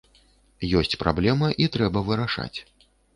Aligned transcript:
Ёсць 0.79 0.95
праблема 1.03 1.49
і 1.65 1.67
трэба 1.75 2.03
вырашаць. 2.09 2.57